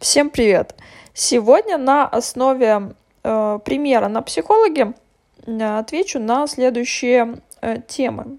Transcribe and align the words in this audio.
Всем 0.00 0.30
привет! 0.30 0.74
Сегодня 1.12 1.76
на 1.76 2.08
основе 2.08 2.94
э, 3.22 3.58
примера 3.62 4.08
на 4.08 4.22
психологе 4.22 4.94
э, 5.44 5.78
отвечу 5.78 6.18
на 6.18 6.46
следующие 6.46 7.36
э, 7.60 7.82
темы. 7.86 8.38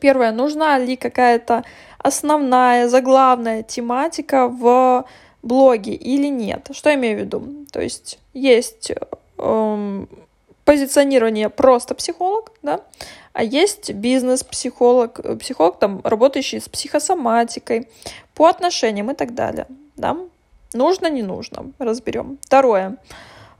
Первое, 0.00 0.32
нужна 0.32 0.78
ли 0.78 0.96
какая-то 0.96 1.64
основная, 1.98 2.88
заглавная 2.88 3.62
тематика 3.62 4.48
в 4.48 5.04
блоге 5.42 5.92
или 5.92 6.28
нет? 6.28 6.70
Что 6.72 6.88
я 6.88 6.96
имею 6.96 7.18
в 7.18 7.20
виду? 7.20 7.66
То 7.70 7.82
есть 7.82 8.18
есть 8.32 8.92
э, 9.36 10.06
позиционирование 10.64 11.50
просто 11.50 11.94
психолог, 11.94 12.50
да, 12.62 12.80
а 13.34 13.44
есть 13.44 13.92
бизнес-психолог, 13.92 15.20
э, 15.22 15.36
психолог, 15.36 15.78
там, 15.78 16.00
работающий 16.02 16.62
с 16.62 16.68
психосоматикой, 16.70 17.90
по 18.34 18.46
отношениям 18.46 19.10
и 19.10 19.14
так 19.14 19.34
далее, 19.34 19.66
да. 19.98 20.16
Нужно, 20.74 21.08
не 21.10 21.22
нужно. 21.22 21.72
Разберем. 21.78 22.38
Второе. 22.42 22.96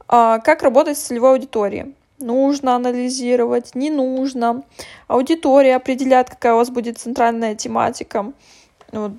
А, 0.09 0.39
как 0.39 0.63
работать 0.63 0.99
с 0.99 1.03
целевой 1.03 1.33
аудиторией? 1.33 1.95
Нужно 2.19 2.77
анализировать, 2.77 3.75
не 3.75 3.91
нужно. 3.91 4.63
Аудитория 5.09 5.77
определяет, 5.77 6.31
какая 6.31 6.55
у 6.55 6.59
вас 6.59 6.71
будет 6.71 6.99
центральная 6.99 7.55
тематика. 7.55 8.33
Вот. 8.93 9.13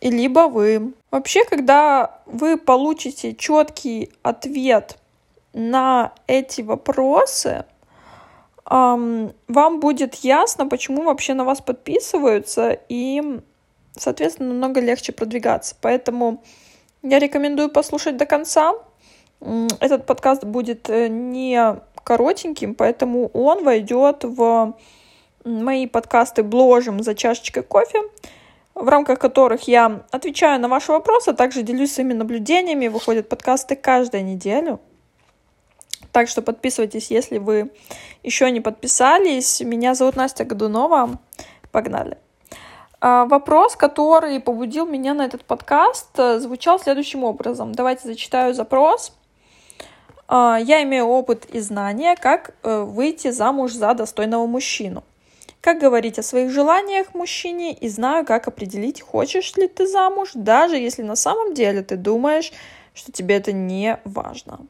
И 0.00 0.10
либо 0.10 0.48
вы. 0.48 0.92
Вообще, 1.10 1.44
когда 1.44 2.20
вы 2.26 2.56
получите 2.56 3.34
четкий 3.34 4.10
ответ 4.22 4.98
на 5.52 6.12
эти 6.26 6.60
вопросы, 6.62 7.64
вам 8.68 9.80
будет 9.80 10.16
ясно, 10.16 10.66
почему 10.66 11.04
вообще 11.04 11.34
на 11.34 11.44
вас 11.44 11.60
подписываются, 11.60 12.78
и, 12.88 13.40
соответственно, 13.96 14.50
намного 14.50 14.80
легче 14.80 15.12
продвигаться. 15.12 15.76
Поэтому 15.80 16.42
я 17.02 17.18
рекомендую 17.18 17.70
послушать 17.70 18.16
до 18.16 18.26
конца. 18.26 18.74
Этот 19.80 20.06
подкаст 20.06 20.44
будет 20.44 20.88
э, 20.88 21.08
не 21.08 21.76
коротеньким, 22.02 22.74
поэтому 22.74 23.28
он 23.28 23.64
войдет 23.64 24.24
в 24.24 24.74
мои 25.44 25.86
подкасты 25.86 26.42
«Бложим 26.42 27.02
за 27.02 27.14
чашечкой 27.14 27.62
кофе», 27.62 28.02
в 28.74 28.88
рамках 28.88 29.18
которых 29.18 29.68
я 29.68 30.04
отвечаю 30.10 30.60
на 30.60 30.68
ваши 30.68 30.92
вопросы, 30.92 31.30
а 31.30 31.34
также 31.34 31.62
делюсь 31.62 31.92
своими 31.92 32.12
наблюдениями. 32.12 32.88
Выходят 32.88 33.28
подкасты 33.28 33.74
каждую 33.74 34.24
неделю. 34.24 34.80
Так 36.12 36.28
что 36.28 36.42
подписывайтесь, 36.42 37.10
если 37.10 37.38
вы 37.38 37.70
еще 38.22 38.50
не 38.50 38.60
подписались. 38.60 39.60
Меня 39.60 39.94
зовут 39.94 40.16
Настя 40.16 40.44
Годунова. 40.44 41.18
Погнали. 41.72 42.18
А, 43.00 43.26
вопрос, 43.26 43.76
который 43.76 44.40
побудил 44.40 44.86
меня 44.86 45.14
на 45.14 45.24
этот 45.24 45.44
подкаст, 45.44 46.08
э, 46.18 46.38
звучал 46.38 46.80
следующим 46.80 47.24
образом. 47.24 47.74
Давайте 47.74 48.08
зачитаю 48.08 48.54
запрос. 48.54 49.12
А, 50.28 50.58
я 50.58 50.82
имею 50.82 51.06
опыт 51.06 51.44
и 51.46 51.60
знания, 51.60 52.16
как 52.16 52.54
э, 52.62 52.82
выйти 52.82 53.30
замуж 53.30 53.72
за 53.72 53.92
достойного 53.94 54.46
мужчину. 54.46 55.04
Как 55.60 55.78
говорить 55.78 56.18
о 56.18 56.22
своих 56.22 56.50
желаниях 56.50 57.12
мужчине 57.12 57.74
и 57.74 57.88
знаю, 57.88 58.24
как 58.24 58.48
определить, 58.48 59.02
хочешь 59.02 59.56
ли 59.56 59.68
ты 59.68 59.86
замуж, 59.86 60.30
даже 60.34 60.76
если 60.76 61.02
на 61.02 61.16
самом 61.16 61.54
деле 61.54 61.82
ты 61.82 61.96
думаешь, 61.96 62.52
что 62.94 63.12
тебе 63.12 63.36
это 63.36 63.52
не 63.52 63.98
важно. 64.04 64.60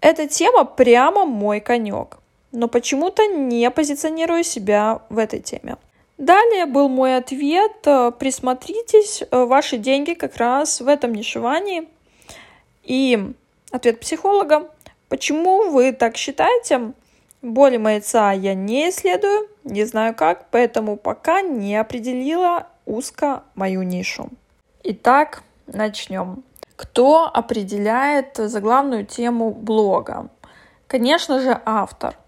Эта 0.00 0.26
тема 0.26 0.64
прямо 0.64 1.24
мой 1.24 1.60
конек, 1.60 2.18
но 2.52 2.68
почему-то 2.68 3.26
не 3.26 3.70
позиционирую 3.70 4.44
себя 4.44 5.02
в 5.08 5.18
этой 5.18 5.40
теме. 5.40 5.76
Далее 6.18 6.64
был 6.64 6.88
мой 6.88 7.16
ответ. 7.16 7.86
Э, 7.86 8.10
присмотритесь, 8.10 9.22
э, 9.22 9.44
ваши 9.44 9.76
деньги 9.76 10.14
как 10.14 10.36
раз 10.36 10.80
в 10.80 10.88
этом 10.88 11.14
нишевании. 11.14 11.88
И 12.84 13.32
ответ 13.70 14.00
психолога. 14.00 14.70
Почему 15.08 15.70
вы 15.70 15.92
так 15.92 16.16
считаете? 16.16 16.92
Боли 17.42 17.76
маяца 17.76 18.32
я 18.32 18.54
не 18.54 18.88
исследую, 18.88 19.48
не 19.62 19.84
знаю 19.84 20.14
как, 20.14 20.46
поэтому 20.50 20.96
пока 20.96 21.42
не 21.42 21.76
определила 21.76 22.66
узко 22.86 23.44
мою 23.54 23.82
нишу. 23.82 24.30
Итак, 24.82 25.42
начнем. 25.66 26.42
Кто 26.76 27.30
определяет 27.32 28.36
заглавную 28.36 29.04
тему 29.04 29.50
блога? 29.50 30.28
Конечно 30.86 31.40
же, 31.40 31.60
автор– 31.64 32.16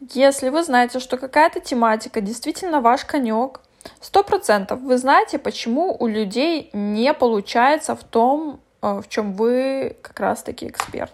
если 0.00 0.50
вы 0.50 0.62
знаете, 0.62 1.00
что 1.00 1.16
какая-то 1.16 1.60
тематика 1.60 2.20
действительно 2.20 2.80
ваш 2.80 3.04
конек, 3.04 3.60
сто 4.00 4.22
процентов 4.22 4.80
вы 4.80 4.98
знаете, 4.98 5.38
почему 5.38 5.96
у 5.98 6.06
людей 6.06 6.70
не 6.72 7.14
получается 7.14 7.96
в 7.96 8.04
том, 8.04 8.60
э, 8.82 9.00
в 9.00 9.08
чем 9.08 9.32
вы 9.32 9.96
как 10.02 10.20
раз-таки 10.20 10.68
эксперт. 10.68 11.12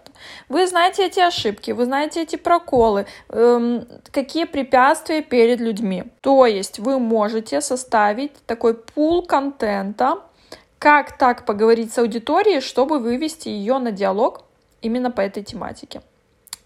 Вы 0.49 0.67
знаете 0.67 1.05
эти 1.05 1.19
ошибки, 1.19 1.71
вы 1.71 1.85
знаете 1.85 2.23
эти 2.23 2.35
проколы, 2.35 3.05
эм, 3.29 3.87
какие 4.11 4.45
препятствия 4.45 5.21
перед 5.21 5.59
людьми. 5.61 6.03
То 6.21 6.45
есть 6.45 6.79
вы 6.79 6.99
можете 6.99 7.61
составить 7.61 8.33
такой 8.45 8.73
пул 8.73 9.25
контента, 9.25 10.19
как 10.77 11.17
так 11.17 11.45
поговорить 11.45 11.93
с 11.93 11.97
аудиторией, 11.97 12.59
чтобы 12.59 12.99
вывести 12.99 13.47
ее 13.47 13.79
на 13.79 13.91
диалог 13.91 14.43
именно 14.81 15.09
по 15.11 15.21
этой 15.21 15.41
тематике. 15.41 16.01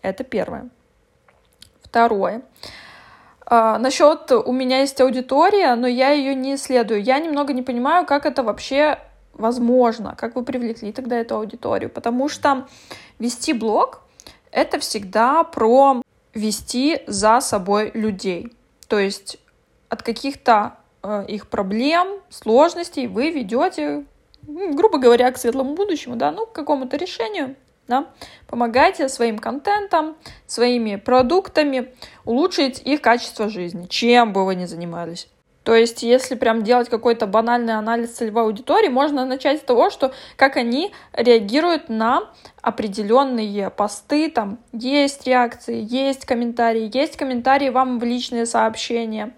Это 0.02 0.24
первое. 0.24 0.70
Второе. 1.90 2.42
А, 3.46 3.78
насчет 3.78 4.32
у 4.32 4.52
меня 4.52 4.82
есть 4.82 5.00
аудитория, 5.00 5.76
но 5.76 5.88
я 5.88 6.12
ее 6.12 6.36
не 6.36 6.56
исследую. 6.56 7.02
Я 7.02 7.20
немного 7.20 7.54
не 7.54 7.62
понимаю, 7.62 8.06
как 8.06 8.26
это 8.26 8.44
вообще 8.44 9.00
возможно, 9.34 10.16
как 10.18 10.36
вы 10.36 10.44
привлекли 10.44 10.92
тогда 10.92 11.18
эту 11.18 11.36
аудиторию. 11.36 11.90
Потому 11.90 12.28
что 12.28 12.68
вести 13.20 13.54
блог— 13.54 14.02
это 14.52 14.80
всегда 14.80 15.44
про 15.44 16.02
вести 16.34 17.02
за 17.08 17.40
собой 17.40 17.92
людей. 17.94 18.54
То 18.88 19.00
есть 19.00 19.38
от 19.90 20.04
каких-то 20.04 20.78
э, 21.04 21.26
их 21.28 21.48
проблем, 21.48 22.20
сложностей 22.30 23.08
вы 23.08 23.32
ведете, 23.32 24.06
грубо 24.44 24.98
говоря, 24.98 25.32
к 25.32 25.38
светлому 25.38 25.76
будущему, 25.76 26.16
да, 26.16 26.32
ну, 26.32 26.46
к 26.46 26.52
какому-то 26.52 26.98
решению 26.98 27.56
да? 27.88 28.08
Помогайте 28.48 29.10
своим 29.10 29.40
контентом, 29.40 30.16
своими 30.46 30.96
продуктами 30.96 31.94
улучшить 32.26 32.80
их 32.80 33.02
качество 33.02 33.50
жизни, 33.50 33.88
чем 33.88 34.34
бы 34.34 34.46
вы 34.46 34.56
ни 34.56 34.66
занимались. 34.66 35.28
То 35.68 35.76
есть, 35.76 36.02
если 36.02 36.36
прям 36.36 36.64
делать 36.64 36.88
какой-то 36.88 37.28
банальный 37.28 37.74
анализ 37.74 38.12
целевой 38.12 38.44
аудитории, 38.44 38.88
можно 38.88 39.26
начать 39.26 39.60
с 39.60 39.64
того, 39.64 39.90
что 39.90 40.14
как 40.38 40.56
они 40.56 40.94
реагируют 41.12 41.90
на 41.90 42.32
определенные 42.62 43.70
посты, 43.70 44.32
там 44.32 44.60
есть 44.72 45.28
реакции, 45.28 45.86
есть 45.86 46.26
комментарии, 46.26 46.90
есть 46.94 47.18
комментарии 47.18 47.68
вам 47.68 48.00
в 48.00 48.06
личные 48.06 48.46
сообщения. 48.46 49.34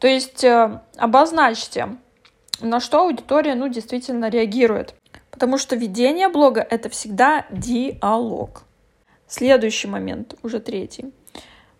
То 0.00 0.08
есть 0.08 0.42
э, 0.42 0.80
обозначьте, 0.96 1.98
на 2.60 2.80
что 2.80 3.02
аудитория 3.02 3.54
ну, 3.54 3.68
действительно 3.68 4.28
реагирует. 4.28 4.96
Потому 5.40 5.56
что 5.56 5.74
ведение 5.74 6.28
блога— 6.28 6.60
это 6.70 6.90
всегда 6.90 7.46
диалог. 7.50 8.64
Следующий 9.26 9.88
момент, 9.88 10.34
уже 10.42 10.60
третий. 10.60 11.14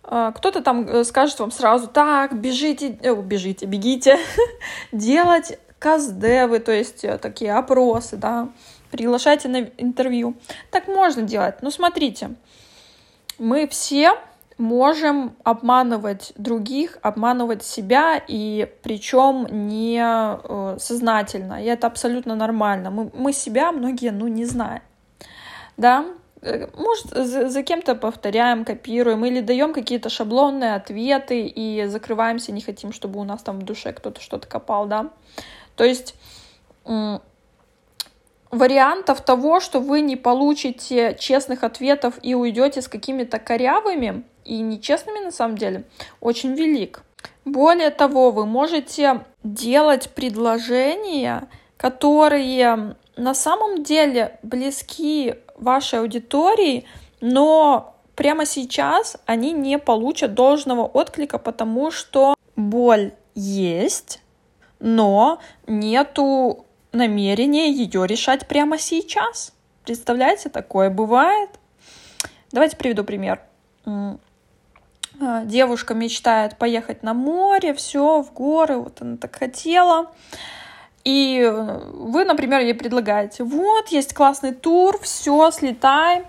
А, 0.03 0.32
кто-то 0.32 0.62
там 0.62 0.88
э, 0.88 1.04
скажет 1.04 1.38
вам 1.41 1.50
сразу, 1.50 1.87
так, 1.87 2.41
бежите, 2.41 2.98
э, 3.03 3.15
бежите, 3.15 3.66
бегите, 3.66 4.19
делать 4.93 5.59
каздевы, 5.78 6.60
то 6.60 6.72
есть 6.72 7.04
э, 7.04 7.19
такие 7.19 7.53
опросы, 7.53 8.16
да, 8.16 8.48
приглашайте 8.91 9.48
на 9.48 9.59
интервью. 9.77 10.37
Так 10.71 10.88
можно 10.88 11.21
делать. 11.21 11.56
Но 11.60 11.71
смотрите, 11.71 12.31
мы 13.38 13.69
все 13.69 14.12
можем 14.60 15.37
обманывать 15.43 16.32
других, 16.37 16.98
обманывать 17.03 17.65
себя, 17.65 18.22
и 18.28 18.71
причем 18.82 19.47
не 19.69 20.00
э, 20.03 20.76
сознательно. 20.78 21.65
И 21.65 21.66
это 21.66 21.87
абсолютно 21.87 22.34
нормально. 22.34 22.91
Мы, 22.91 23.10
мы 23.15 23.32
себя 23.32 23.72
многие, 23.72 24.10
ну, 24.10 24.28
не 24.28 24.44
знаем. 24.44 24.82
Да, 25.78 26.04
э, 26.42 26.68
может, 26.77 27.07
за, 27.07 27.48
за 27.48 27.62
кем-то 27.62 27.95
повторяем, 27.95 28.66
копируем 28.66 29.24
или 29.24 29.41
даем 29.41 29.72
какие-то 29.72 30.10
шаблонные 30.10 30.74
ответы 30.74 31.47
и 31.47 31.86
закрываемся, 31.86 32.53
не 32.53 32.60
хотим, 32.60 32.92
чтобы 32.92 33.18
у 33.18 33.24
нас 33.24 33.42
там 33.42 33.60
в 33.60 33.63
душе 33.63 33.95
кто-то 33.95 34.21
что-то 34.21 34.47
копал, 34.47 34.86
да. 34.86 35.10
То 35.74 35.84
есть 35.84 36.15
вариантов 38.51 39.22
того, 39.22 39.60
что 39.60 39.80
вы 39.80 40.03
не 40.03 40.16
получите 40.16 41.16
честных 41.18 41.65
ответов 41.65 42.18
и 42.21 42.34
уйдете 42.34 42.83
с 42.83 42.89
какими-то 42.89 43.39
корявыми 43.39 44.24
и 44.45 44.60
нечестными 44.60 45.19
на 45.25 45.31
самом 45.31 45.57
деле, 45.57 45.84
очень 46.21 46.54
велик. 46.54 47.03
Более 47.45 47.91
того, 47.91 48.31
вы 48.31 48.47
можете 48.47 49.25
делать 49.42 50.10
предложения, 50.10 51.48
которые 51.77 52.97
на 53.16 53.34
самом 53.34 53.83
деле 53.83 54.39
близки 54.42 55.34
вашей 55.57 56.01
аудитории, 56.01 56.84
но 57.21 57.97
прямо 58.15 58.47
сейчас 58.47 59.16
они 59.27 59.53
не 59.53 59.78
получат 59.78 60.34
должного 60.34 60.84
отклика, 60.84 61.39
потому 61.39 61.91
что 61.91 62.34
боль 62.57 63.13
есть, 63.34 64.21
но 64.78 65.41
нету 65.66 66.66
намерение 66.92 67.72
ее 67.72 68.07
решать 68.07 68.47
прямо 68.48 68.78
сейчас. 68.78 69.53
Представляете, 69.84 70.48
такое 70.48 70.91
бывает. 70.91 71.51
Давайте 72.53 72.77
приведу 72.77 73.04
пример. 73.04 73.41
А, 75.22 75.44
девушка 75.44 75.92
мечтает 75.92 76.56
поехать 76.56 77.02
на 77.02 77.12
море, 77.12 77.74
все, 77.74 78.22
в 78.22 78.32
горы, 78.32 78.78
вот 78.78 79.02
она 79.02 79.18
так 79.18 79.36
хотела. 79.36 80.10
И 81.04 81.46
вы, 81.92 82.24
например, 82.24 82.60
ей 82.60 82.74
предлагаете, 82.74 83.44
вот, 83.44 83.88
есть 83.88 84.14
классный 84.14 84.52
тур, 84.52 84.98
все, 85.02 85.50
слетай, 85.50 86.24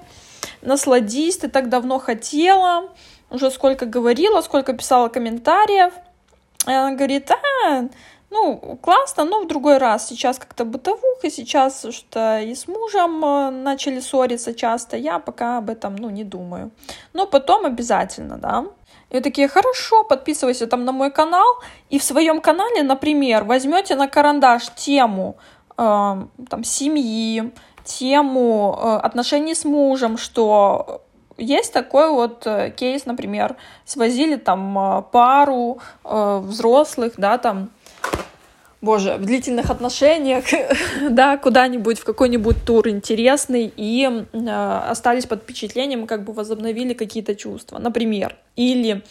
насладись, 0.62 1.38
ты 1.38 1.48
так 1.50 1.70
давно 1.70 2.00
хотела, 2.00 2.90
уже 3.30 3.50
сколько 3.52 3.86
говорила, 3.86 4.42
сколько 4.42 4.74
писала 4.74 5.08
комментариев. 5.08 5.94
И 6.68 6.72
она 6.72 6.92
говорит, 6.92 7.32
а, 7.32 7.88
ну, 8.30 8.78
классно, 8.82 9.26
но 9.26 9.42
в 9.42 9.48
другой 9.48 9.78
раз. 9.78 10.08
Сейчас 10.08 10.38
как-то 10.38 10.64
бытовуха, 10.64 11.30
сейчас 11.30 11.86
что 11.92 12.40
и 12.40 12.56
с 12.56 12.68
мужем 12.68 13.24
э, 13.26 13.50
начали 13.50 14.00
ссориться 14.00 14.54
часто. 14.54 14.96
Я 14.96 15.20
пока 15.20 15.58
об 15.58 15.70
этом, 15.70 15.96
ну, 15.98 16.10
не 16.10 16.24
думаю. 16.24 16.72
Но 17.14 17.28
потом 17.28 17.66
обязательно, 17.66 18.38
да. 18.38 18.66
Вы 19.12 19.22
такие, 19.22 19.48
хорошо, 19.48 20.04
подписывайся 20.04 20.68
там 20.68 20.86
на 20.86 20.92
мой 20.92 21.12
канал, 21.12 21.46
и 21.90 22.00
в 22.00 22.04
своем 22.04 22.40
канале, 22.40 22.84
например, 22.84 23.44
возьмете 23.44 23.96
на 23.96 24.08
карандаш 24.08 24.70
тему 24.76 25.36
э, 25.78 25.82
там, 26.50 26.64
семьи, 26.64 27.52
тему 27.84 28.78
э, 28.78 28.96
отношений 29.06 29.54
с 29.54 29.66
мужем, 29.66 30.18
что 30.18 31.02
есть 31.38 31.74
такой 31.74 32.10
вот 32.12 32.48
э, 32.48 32.72
кейс, 32.72 33.06
например, 33.06 33.58
свозили 33.84 34.38
там 34.38 34.78
э, 34.78 35.04
пару 35.12 35.80
э, 36.06 36.42
взрослых, 36.44 37.14
да, 37.18 37.38
там, 37.38 37.70
боже, 38.82 39.18
в 39.18 39.26
длительных 39.26 39.70
отношениях, 39.70 40.46
да, 41.10 41.38
куда-нибудь, 41.38 42.00
в 42.00 42.04
какой-нибудь 42.04 42.66
тур 42.66 42.88
интересный, 42.90 43.72
и 43.76 44.08
э, 44.34 44.82
остались 44.90 45.26
под 45.26 45.44
впечатлением, 45.44 46.08
как 46.08 46.24
бы 46.24 46.34
возобновили 46.34 46.94
какие-то 46.94 47.36
чувства, 47.36 47.78
например. 47.78 48.36
Или 48.56 49.04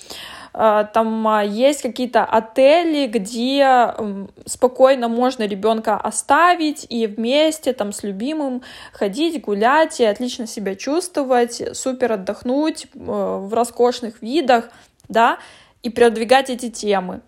э, 0.54 0.84
там 0.92 1.28
э, 1.28 1.46
есть 1.46 1.82
какие-то 1.82 2.24
отели, 2.24 3.06
где 3.06 3.62
э, 3.64 4.26
спокойно 4.44 5.08
можно 5.08 5.44
ребенка 5.44 5.96
оставить 5.96 6.86
и 6.88 7.06
вместе 7.06 7.72
там 7.72 7.92
с 7.92 8.02
любимым 8.02 8.62
ходить, 8.92 9.40
гулять 9.40 10.00
и 10.00 10.04
отлично 10.04 10.48
себя 10.48 10.74
чувствовать, 10.74 11.62
супер 11.76 12.12
отдохнуть 12.12 12.86
э, 12.86 12.98
в 12.98 13.54
роскошных 13.54 14.20
видах, 14.20 14.70
да, 15.08 15.38
и 15.82 15.90
продвигать 15.90 16.50
эти 16.50 16.70
темы. 16.70 17.20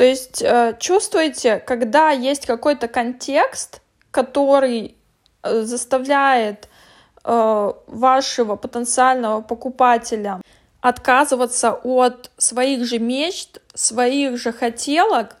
То 0.00 0.04
есть 0.06 0.40
э, 0.40 0.78
чувствуете, 0.80 1.58
когда 1.58 2.08
есть 2.08 2.46
какой-то 2.46 2.88
контекст, 2.88 3.82
который 4.10 4.94
э, 5.42 5.60
заставляет 5.60 6.70
э, 7.22 7.72
вашего 7.86 8.56
потенциального 8.56 9.42
покупателя 9.42 10.40
отказываться 10.80 11.72
от 11.74 12.30
своих 12.38 12.86
же 12.86 12.98
мечт, 12.98 13.60
своих 13.74 14.38
же 14.38 14.52
хотелок, 14.52 15.36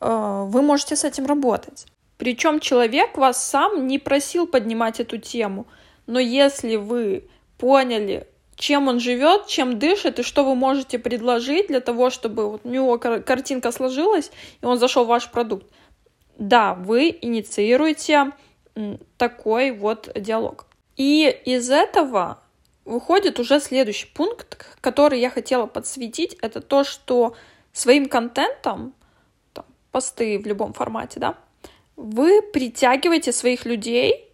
вы 0.00 0.62
можете 0.62 0.96
с 0.96 1.04
этим 1.04 1.26
работать. 1.26 1.86
Причем 2.18 2.58
человек 2.58 3.16
вас 3.16 3.40
сам 3.40 3.86
не 3.86 4.00
просил 4.00 4.48
поднимать 4.48 4.98
эту 4.98 5.18
тему, 5.18 5.68
но 6.08 6.18
если 6.18 6.74
вы 6.74 7.28
поняли, 7.56 8.26
чем 8.60 8.88
он 8.88 9.00
живет, 9.00 9.46
чем 9.46 9.78
дышит 9.78 10.18
и 10.18 10.22
что 10.22 10.44
вы 10.44 10.54
можете 10.54 10.98
предложить 10.98 11.68
для 11.68 11.80
того, 11.80 12.10
чтобы 12.10 12.50
вот 12.50 12.60
у 12.64 12.68
него 12.68 12.98
картинка 12.98 13.72
сложилась 13.72 14.30
и 14.60 14.66
он 14.66 14.78
зашел 14.78 15.06
в 15.06 15.08
ваш 15.08 15.30
продукт. 15.30 15.66
Да, 16.36 16.74
вы 16.74 17.16
инициируете 17.22 18.32
такой 19.16 19.70
вот 19.70 20.10
диалог. 20.14 20.66
И 20.98 21.26
из 21.46 21.70
этого 21.70 22.42
выходит 22.84 23.40
уже 23.40 23.60
следующий 23.60 24.08
пункт, 24.08 24.76
который 24.82 25.20
я 25.20 25.30
хотела 25.30 25.64
подсветить, 25.64 26.36
это 26.42 26.60
то, 26.60 26.84
что 26.84 27.34
своим 27.72 28.10
контентом, 28.10 28.92
там, 29.54 29.64
посты 29.90 30.38
в 30.38 30.46
любом 30.46 30.74
формате, 30.74 31.18
да, 31.18 31.34
вы 31.96 32.42
притягиваете 32.42 33.32
своих 33.32 33.64
людей 33.64 34.28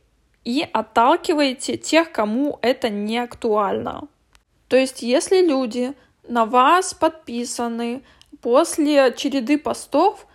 и 0.45 0.69
отталкиваете 0.73 1.77
тех, 1.77 2.11
кому 2.11 2.59
это 2.61 2.89
не 2.89 3.19
актуально. 3.19 4.09
То 4.69 4.77
есть, 4.77 5.03
если 5.03 5.47
люди 5.47 5.95
на 6.29 6.45
вас 6.45 6.95
подписаны 6.95 8.03
после 8.41 9.13
череды 9.17 9.59
постов, 9.59 10.27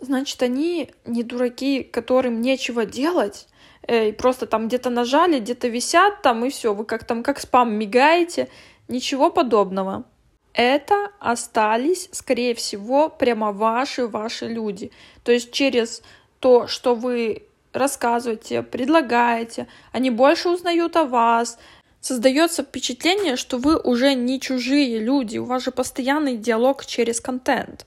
значит, 0.00 0.42
они 0.42 0.90
не 1.04 1.22
дураки, 1.22 1.82
которым 1.82 2.40
нечего 2.40 2.86
делать, 2.86 3.46
э, 3.86 4.08
и 4.08 4.12
просто 4.12 4.46
там 4.46 4.68
где-то 4.68 4.90
нажали, 4.90 5.40
где-то 5.40 5.68
висят 5.68 6.22
там, 6.22 6.44
и 6.44 6.50
все, 6.50 6.74
вы 6.74 6.84
как 6.84 7.04
там, 7.04 7.22
как 7.22 7.40
спам 7.40 7.74
мигаете, 7.74 8.48
ничего 8.88 9.30
подобного. 9.30 10.04
Это 10.52 11.10
остались, 11.18 12.08
скорее 12.12 12.54
всего, 12.54 13.08
прямо 13.08 13.52
ваши, 13.52 14.06
ваши 14.06 14.46
люди. 14.46 14.92
То 15.24 15.32
есть 15.32 15.52
через 15.52 16.02
то, 16.38 16.68
что 16.68 16.94
вы 16.94 17.42
рассказываете, 17.72 18.62
предлагаете, 18.62 19.66
они 19.90 20.10
больше 20.10 20.48
узнают 20.48 20.96
о 20.96 21.04
вас, 21.04 21.58
создается 22.04 22.62
впечатление, 22.62 23.36
что 23.36 23.56
вы 23.56 23.78
уже 23.78 24.14
не 24.14 24.38
чужие 24.38 24.98
люди, 24.98 25.38
у 25.38 25.44
вас 25.44 25.64
же 25.64 25.70
постоянный 25.70 26.36
диалог 26.36 26.84
через 26.84 27.18
контент. 27.18 27.86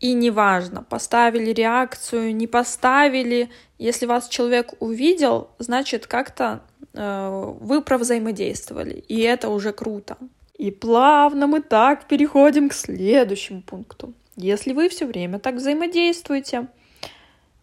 И 0.00 0.14
неважно, 0.14 0.82
поставили 0.82 1.52
реакцию, 1.52 2.34
не 2.34 2.46
поставили, 2.46 3.50
если 3.78 4.06
вас 4.06 4.28
человек 4.28 4.72
увидел, 4.80 5.50
значит 5.58 6.06
как-то 6.06 6.62
э, 6.94 7.54
вы 7.60 7.82
провзаимодействовали, 7.82 8.94
и 8.94 9.20
это 9.20 9.50
уже 9.50 9.72
круто. 9.72 10.16
И 10.56 10.70
плавно 10.70 11.46
мы 11.46 11.60
так 11.60 12.08
переходим 12.08 12.70
к 12.70 12.74
следующему 12.74 13.60
пункту. 13.60 14.14
Если 14.36 14.72
вы 14.72 14.88
все 14.88 15.04
время 15.04 15.40
так 15.40 15.56
взаимодействуете, 15.56 16.68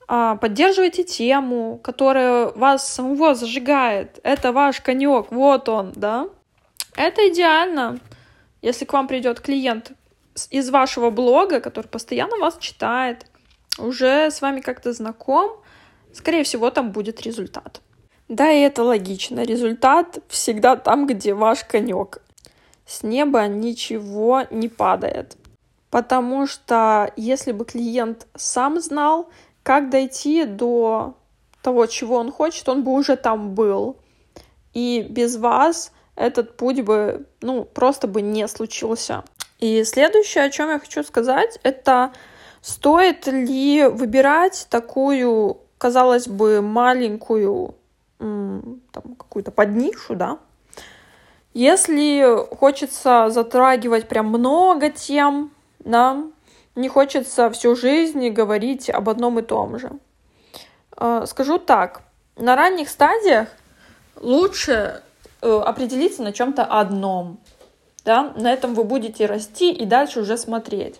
поддерживайте 0.07 1.03
тему, 1.03 1.79
которая 1.83 2.47
вас 2.47 2.87
самого 2.87 3.35
зажигает. 3.35 4.19
Это 4.23 4.51
ваш 4.51 4.81
конек, 4.81 5.31
вот 5.31 5.69
он, 5.69 5.93
да. 5.95 6.27
Это 6.95 7.29
идеально, 7.29 7.99
если 8.61 8.85
к 8.85 8.93
вам 8.93 9.07
придет 9.07 9.41
клиент 9.41 9.91
из 10.49 10.69
вашего 10.69 11.09
блога, 11.09 11.59
который 11.59 11.87
постоянно 11.87 12.37
вас 12.37 12.57
читает, 12.59 13.25
уже 13.77 14.31
с 14.31 14.41
вами 14.41 14.61
как-то 14.61 14.93
знаком, 14.93 15.51
скорее 16.13 16.43
всего, 16.43 16.69
там 16.69 16.91
будет 16.91 17.21
результат. 17.21 17.81
Да, 18.27 18.51
и 18.51 18.61
это 18.61 18.83
логично. 18.83 19.43
Результат 19.43 20.19
всегда 20.29 20.75
там, 20.75 21.05
где 21.05 21.33
ваш 21.33 21.63
конек. 21.63 22.21
С 22.85 23.03
неба 23.03 23.47
ничего 23.47 24.43
не 24.49 24.67
падает. 24.67 25.37
Потому 25.91 26.47
что 26.47 27.11
если 27.15 27.51
бы 27.51 27.65
клиент 27.65 28.27
сам 28.35 28.79
знал, 28.81 29.29
как 29.65 29.89
дойти 29.89 30.45
до 30.45 31.15
того, 31.63 31.87
чего 31.87 32.17
он 32.17 32.31
хочет, 32.31 32.69
он 32.69 32.83
бы 32.83 32.91
уже 32.91 33.15
там 33.15 33.55
был. 33.55 33.97
И 34.75 35.07
без 35.09 35.37
вас 35.37 35.91
этот 36.15 36.55
путь 36.55 36.81
бы, 36.81 37.25
ну, 37.41 37.63
просто 37.63 38.07
бы 38.07 38.21
не 38.21 38.47
случился. 38.47 39.23
И 39.57 39.83
следующее, 39.83 40.43
о 40.43 40.51
чем 40.51 40.69
я 40.69 40.77
хочу 40.77 41.01
сказать, 41.01 41.59
это 41.63 42.11
стоит 42.61 43.25
ли 43.25 43.87
выбирать 43.87 44.67
такую, 44.69 45.57
казалось 45.79 46.27
бы, 46.27 46.61
маленькую 46.61 47.73
там, 48.19 48.79
какую-то 49.17 49.49
поднишу, 49.49 50.15
да, 50.15 50.37
если 51.55 52.45
хочется 52.55 53.31
затрагивать 53.31 54.07
прям 54.07 54.27
много 54.27 54.91
тем, 54.91 55.51
да, 55.79 56.23
не 56.75 56.89
хочется 56.89 57.49
всю 57.49 57.75
жизнь 57.75 58.29
говорить 58.29 58.89
об 58.89 59.09
одном 59.09 59.39
и 59.39 59.41
том 59.41 59.79
же. 59.79 59.91
Э, 60.97 61.23
скажу 61.25 61.57
так, 61.57 62.01
на 62.37 62.55
ранних 62.55 62.89
стадиях 62.89 63.49
лучше 64.19 65.01
э, 65.41 65.59
определиться 65.59 66.21
на 66.23 66.33
чем-то 66.33 66.63
одном. 66.63 67.39
Да? 68.03 68.33
На 68.35 68.53
этом 68.53 68.73
вы 68.73 68.83
будете 68.83 69.25
расти 69.25 69.71
и 69.71 69.85
дальше 69.85 70.21
уже 70.21 70.37
смотреть. 70.37 70.99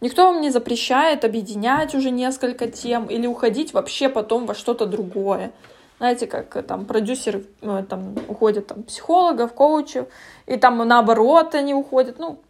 Никто 0.00 0.24
вам 0.24 0.40
не 0.40 0.50
запрещает 0.50 1.24
объединять 1.24 1.94
уже 1.94 2.10
несколько 2.10 2.66
тем 2.66 3.06
или 3.06 3.26
уходить 3.26 3.74
вообще 3.74 4.08
потом 4.08 4.46
во 4.46 4.54
что-то 4.54 4.86
другое. 4.86 5.52
Знаете, 5.98 6.26
как 6.26 6.56
э, 6.56 6.62
там 6.62 6.86
продюсеры 6.86 7.44
там, 7.60 8.14
уходят 8.26 8.68
там, 8.68 8.82
психологов, 8.84 9.52
коучев, 9.52 10.06
и 10.46 10.56
там 10.56 10.78
наоборот 10.78 11.54
они 11.54 11.74
уходят. 11.74 12.18
Ну, 12.18 12.40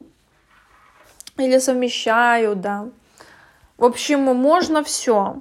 или 1.41 1.59
совмещаю, 1.59 2.57
да. 2.57 2.89
В 3.79 3.85
общем, 3.85 4.21
можно 4.21 4.83
все. 4.85 5.37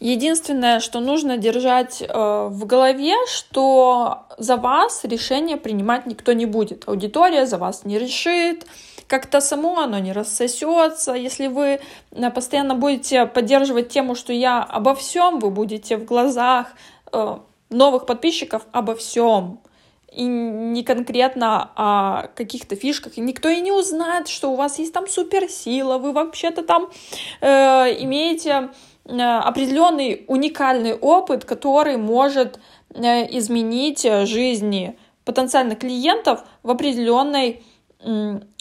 Единственное, 0.00 0.78
что 0.78 1.00
нужно 1.00 1.38
держать 1.38 2.02
э, 2.02 2.06
в 2.06 2.66
голове, 2.66 3.14
что 3.26 4.26
за 4.38 4.56
вас 4.56 5.04
решение 5.04 5.56
принимать 5.56 6.06
никто 6.06 6.32
не 6.32 6.46
будет. 6.46 6.88
Аудитория 6.88 7.46
за 7.46 7.58
вас 7.58 7.84
не 7.84 7.98
решит, 7.98 8.64
как-то 9.08 9.40
само 9.40 9.80
оно 9.80 9.98
не 9.98 10.12
рассосется. 10.12 11.14
Если 11.14 11.48
вы 11.48 11.80
э, 12.12 12.30
постоянно 12.30 12.76
будете 12.76 13.26
поддерживать 13.26 13.88
тему, 13.88 14.14
что 14.14 14.32
я 14.32 14.62
обо 14.62 14.94
всем, 14.94 15.40
вы 15.40 15.50
будете 15.50 15.96
в 15.96 16.04
глазах 16.04 16.68
э, 17.12 17.38
новых 17.70 18.06
подписчиков 18.06 18.66
обо 18.70 18.94
всем. 18.94 19.58
И 20.10 20.24
не 20.24 20.82
конкретно 20.84 21.70
о 21.76 22.28
каких-то 22.34 22.76
фишках. 22.76 23.18
И 23.18 23.20
никто 23.20 23.48
и 23.48 23.60
не 23.60 23.72
узнает, 23.72 24.28
что 24.28 24.50
у 24.50 24.56
вас 24.56 24.78
есть 24.78 24.92
там 24.92 25.06
суперсила, 25.06 25.98
вы 25.98 26.12
вообще-то 26.12 26.62
там 26.62 26.90
э, 27.40 27.46
имеете 28.02 28.70
э, 29.04 29.20
определенный 29.20 30.24
уникальный 30.26 30.94
опыт, 30.94 31.44
который 31.44 31.98
может 31.98 32.58
э, 32.94 33.38
изменить 33.38 34.06
жизни 34.26 34.98
потенциальных 35.24 35.80
клиентов 35.80 36.42
в 36.62 36.70
определенной 36.70 37.62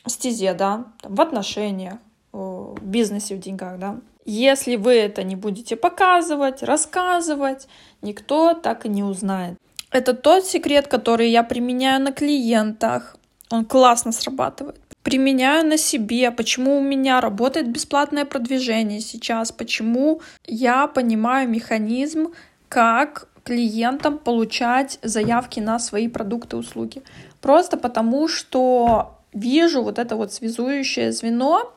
стезе, 0.05 0.53
да, 0.53 0.85
там, 1.01 1.15
в 1.15 1.21
отношениях, 1.21 1.95
в 2.33 2.75
бизнесе, 2.81 3.35
в 3.35 3.39
деньгах, 3.39 3.79
да. 3.79 3.97
Если 4.25 4.75
вы 4.75 4.95
это 4.95 5.23
не 5.23 5.37
будете 5.37 5.77
показывать, 5.77 6.61
рассказывать, 6.61 7.69
никто 8.01 8.53
так 8.53 8.85
и 8.85 8.89
не 8.89 9.01
узнает. 9.01 9.57
Это 9.91 10.13
тот 10.13 10.45
секрет, 10.45 10.87
который 10.87 11.29
я 11.29 11.43
применяю 11.43 12.01
на 12.01 12.11
клиентах. 12.11 13.15
Он 13.49 13.65
классно 13.65 14.11
срабатывает. 14.11 14.81
Применяю 15.03 15.65
на 15.65 15.77
себе, 15.77 16.31
почему 16.31 16.79
у 16.79 16.81
меня 16.81 17.21
работает 17.21 17.69
бесплатное 17.69 18.25
продвижение 18.25 18.99
сейчас, 18.99 19.53
почему 19.53 20.21
я 20.45 20.87
понимаю 20.87 21.47
механизм, 21.47 22.33
как 22.67 23.29
клиентам 23.45 24.17
получать 24.17 24.99
заявки 25.01 25.61
на 25.61 25.79
свои 25.79 26.09
продукты 26.09 26.57
и 26.57 26.59
услуги. 26.59 27.01
Просто 27.39 27.77
потому, 27.77 28.27
что 28.27 29.17
вижу 29.31 29.81
вот 29.81 29.97
это 29.97 30.17
вот 30.17 30.33
связующее 30.33 31.13
звено 31.13 31.71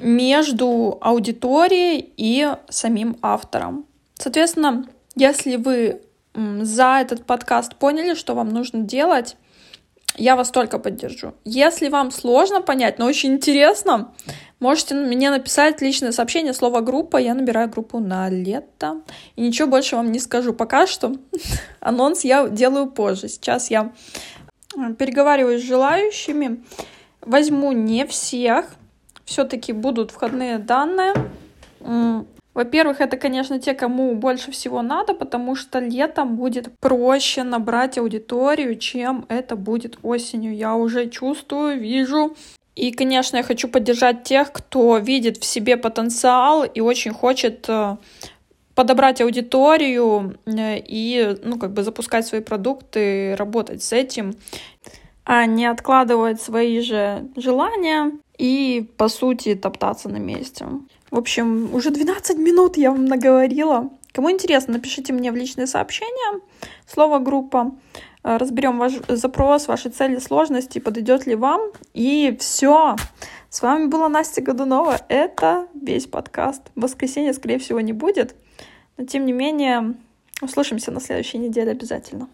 между 0.00 0.98
аудиторией 1.00 2.12
и 2.16 2.48
самим 2.68 3.16
автором. 3.22 3.86
Соответственно, 4.14 4.86
если 5.14 5.54
вы 5.54 6.00
за 6.34 6.98
этот 7.00 7.24
подкаст 7.24 7.76
поняли, 7.76 8.14
что 8.14 8.34
вам 8.34 8.48
нужно 8.48 8.80
делать, 8.80 9.36
я 10.16 10.36
вас 10.36 10.50
только 10.50 10.78
поддержу. 10.78 11.34
Если 11.44 11.88
вам 11.88 12.10
сложно 12.10 12.60
понять, 12.60 12.98
но 12.98 13.06
очень 13.06 13.32
интересно, 13.34 14.12
можете 14.60 14.94
мне 14.94 15.30
написать 15.30 15.80
личное 15.80 16.12
сообщение, 16.12 16.52
слово 16.52 16.80
группа. 16.80 17.16
Я 17.16 17.34
набираю 17.34 17.70
группу 17.70 17.98
на 17.98 18.28
лето. 18.28 19.00
И 19.36 19.42
ничего 19.42 19.68
больше 19.68 19.96
вам 19.96 20.12
не 20.12 20.18
скажу. 20.18 20.52
Пока 20.52 20.86
что 20.86 21.14
анонс 21.80 22.24
я 22.24 22.48
делаю 22.48 22.88
позже. 22.88 23.28
Сейчас 23.28 23.70
я 23.70 23.92
переговариваю 24.98 25.58
с 25.58 25.62
желающими. 25.62 26.62
Возьму 27.22 27.72
не 27.72 28.06
всех. 28.06 28.66
Все-таки 29.24 29.72
будут 29.72 30.10
входные 30.10 30.58
данные. 30.58 31.14
Во-первых, 32.54 33.00
это, 33.00 33.16
конечно, 33.16 33.58
те, 33.58 33.72
кому 33.72 34.14
больше 34.14 34.50
всего 34.50 34.82
надо, 34.82 35.14
потому 35.14 35.56
что 35.56 35.78
летом 35.78 36.36
будет 36.36 36.78
проще 36.80 37.44
набрать 37.44 37.96
аудиторию, 37.96 38.76
чем 38.76 39.24
это 39.28 39.56
будет 39.56 39.98
осенью. 40.02 40.54
Я 40.54 40.74
уже 40.74 41.08
чувствую, 41.08 41.80
вижу. 41.80 42.36
И, 42.74 42.92
конечно, 42.92 43.38
я 43.38 43.42
хочу 43.42 43.68
поддержать 43.68 44.24
тех, 44.24 44.52
кто 44.52 44.98
видит 44.98 45.38
в 45.38 45.44
себе 45.44 45.76
потенциал 45.76 46.64
и 46.64 46.80
очень 46.80 47.12
хочет 47.12 47.66
э, 47.68 47.96
подобрать 48.74 49.20
аудиторию 49.20 50.38
э, 50.46 50.78
и, 50.78 51.36
ну, 51.42 51.58
как 51.58 51.72
бы 51.72 51.82
запускать 51.82 52.26
свои 52.26 52.40
продукты, 52.40 53.34
работать 53.36 53.82
с 53.82 53.92
этим, 53.92 54.34
а 55.24 55.46
не 55.46 55.66
откладывать 55.66 56.40
свои 56.40 56.80
же 56.80 57.28
желания 57.36 58.12
и, 58.38 58.88
по 58.96 59.08
сути, 59.08 59.54
топтаться 59.54 60.08
на 60.08 60.16
месте. 60.16 60.66
В 61.10 61.18
общем, 61.18 61.74
уже 61.74 61.90
12 61.90 62.38
минут 62.38 62.76
я 62.76 62.90
вам 62.90 63.04
наговорила. 63.04 63.90
Кому 64.12 64.30
интересно, 64.30 64.74
напишите 64.74 65.12
мне 65.12 65.32
в 65.32 65.36
личные 65.36 65.66
сообщения 65.66 66.40
слово 66.86 67.18
«группа». 67.18 67.72
Э, 68.24 68.36
разберем 68.36 68.78
ваш 68.78 68.92
запрос, 69.08 69.68
ваши 69.68 69.90
цели, 69.90 70.18
сложности, 70.18 70.78
подойдет 70.78 71.26
ли 71.26 71.34
вам. 71.34 71.60
И 71.94 72.36
все. 72.38 72.96
С 73.50 73.62
вами 73.62 73.86
была 73.86 74.08
Настя 74.08 74.42
Годунова. 74.42 74.98
Это 75.08 75.66
весь 75.74 76.06
подкаст. 76.06 76.62
Воскресенье, 76.74 77.32
скорее 77.32 77.58
всего, 77.58 77.80
не 77.80 77.92
будет. 77.92 78.34
Но, 78.96 79.04
тем 79.04 79.26
не 79.26 79.32
менее, 79.32 79.94
услышимся 80.40 80.90
на 80.90 81.00
следующей 81.00 81.38
неделе 81.38 81.72
обязательно. 81.72 82.28